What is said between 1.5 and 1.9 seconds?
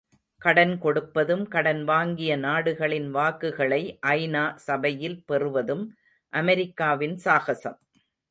கடன்